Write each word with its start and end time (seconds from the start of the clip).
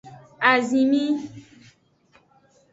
Azinmi. 0.51 1.03